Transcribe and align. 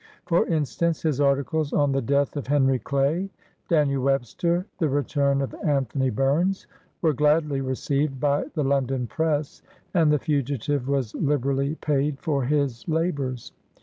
For 0.25 0.47
instance, 0.47 1.03
his 1.03 1.21
articles 1.21 1.73
on 1.73 1.91
the 1.91 2.01
death 2.01 2.35
of 2.35 2.47
Henry 2.47 2.79
Clay, 2.79 3.29
Daniel 3.67 4.01
Webster, 4.05 4.65
the 4.79 4.89
return 4.89 5.41
of 5.43 5.53
Anthony 5.63 6.09
Burns, 6.09 6.65
were 7.03 7.13
gladly 7.13 7.61
received 7.61 8.19
by 8.19 8.45
the 8.55 8.63
Lon 8.63 8.87
don 8.87 9.05
press, 9.05 9.61
and 9.93 10.11
the 10.11 10.17
fugitive 10.17 10.87
was 10.87 11.13
liberally 11.13 11.75
paid 11.75 12.19
for 12.19 12.45
his 12.45 12.83
labors. 12.87 13.51